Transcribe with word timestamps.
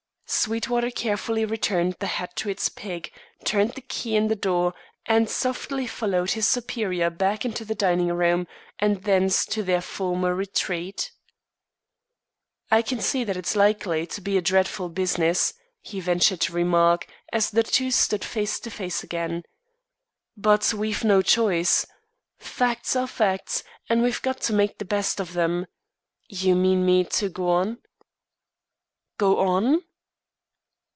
Sweetwater 0.33 0.91
carefully 0.91 1.43
returned 1.43 1.97
the 1.99 2.07
hat 2.07 2.37
to 2.37 2.47
its 2.47 2.69
peg, 2.69 3.11
turned 3.43 3.73
the 3.73 3.81
key 3.81 4.15
in 4.15 4.29
the 4.29 4.35
door, 4.35 4.73
and 5.05 5.29
softly 5.29 5.85
followed 5.85 6.31
his 6.31 6.47
superior 6.47 7.09
back 7.09 7.43
into 7.43 7.65
the 7.65 7.75
dining 7.75 8.07
room, 8.13 8.47
and 8.79 9.03
thence 9.03 9.45
to 9.47 9.61
their 9.61 9.81
former 9.81 10.33
retreat. 10.33 11.11
"I 12.71 12.81
can 12.81 13.01
see 13.01 13.25
that 13.25 13.35
it's 13.35 13.57
likely 13.57 14.07
to 14.07 14.21
be 14.21 14.37
a 14.37 14.41
dreadful 14.41 14.87
business," 14.87 15.53
he 15.81 15.99
ventured 15.99 16.39
to 16.41 16.53
remark, 16.53 17.05
as 17.33 17.49
the 17.49 17.61
two 17.61 17.91
stood 17.91 18.23
face 18.23 18.57
to 18.61 18.71
face 18.71 19.03
again. 19.03 19.43
"But 20.37 20.73
we've 20.73 21.03
no 21.03 21.21
choice. 21.21 21.85
Facts 22.39 22.95
are 22.95 23.05
facts, 23.05 23.65
and 23.89 24.01
we've 24.01 24.21
got 24.21 24.39
to 24.43 24.53
make 24.53 24.77
the 24.77 24.85
best 24.85 25.19
of 25.19 25.33
them. 25.33 25.65
You 26.29 26.55
mean 26.55 26.85
me 26.85 27.03
to 27.03 27.27
go 27.27 27.49
on?" 27.49 27.79
"Go 29.17 29.39
on?" 29.39 29.83